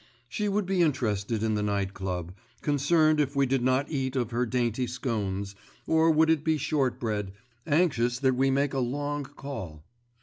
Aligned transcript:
She 0.27 0.49
would 0.49 0.65
be 0.65 0.81
interested 0.81 1.43
in 1.43 1.53
the 1.53 1.61
Night 1.61 1.93
Club, 1.93 2.33
concerned 2.63 3.19
if 3.19 3.35
we 3.35 3.45
did 3.45 3.61
not 3.61 3.91
eat 3.91 4.15
of 4.15 4.31
her 4.31 4.47
dainty 4.47 4.87
scones, 4.87 5.53
or 5.85 6.09
would 6.09 6.31
it 6.31 6.43
be 6.43 6.57
shortbread, 6.57 7.33
anxious 7.67 8.17
that 8.17 8.33
we 8.33 8.49
make 8.49 8.73
a 8.73 8.79
long 8.79 9.23
call. 9.25 9.83